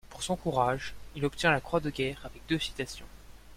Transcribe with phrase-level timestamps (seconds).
[0.09, 3.05] Pour son courage, il obtient la croix de guerre avec deux citations.